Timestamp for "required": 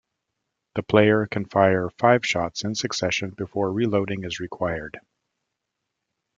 4.39-4.99